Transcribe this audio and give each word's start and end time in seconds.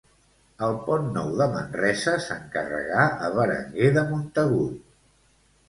El 0.67 0.77
Pont 0.87 1.03
Nou 1.17 1.29
de 1.41 1.47
Manresa 1.57 2.15
s'encarregà 2.29 3.05
a 3.29 3.31
Berenguer 3.39 3.95
de 4.01 4.07
Montagut 4.11 4.85